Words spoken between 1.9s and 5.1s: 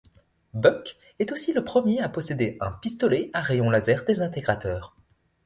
à posséder un pistolet à rayon laser désintégrateur.